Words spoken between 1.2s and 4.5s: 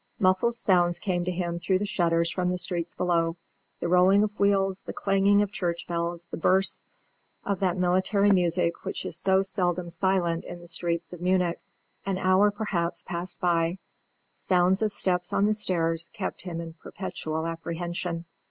to him through the shutters from the streets below the rolling of